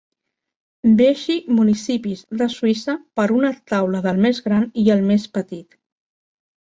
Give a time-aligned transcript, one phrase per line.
[1.01, 5.83] Vegi municipis de Suïssa per una taula del més gran i el més petit.